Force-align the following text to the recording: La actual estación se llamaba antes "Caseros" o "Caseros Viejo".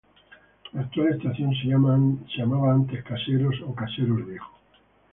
La 0.73 0.81
actual 0.81 1.09
estación 1.13 1.51
se 1.53 1.67
llamaba 2.35 2.73
antes 2.73 3.03
"Caseros" 3.03 3.61
o 3.67 3.75
"Caseros 3.75 4.25
Viejo". 4.25 4.51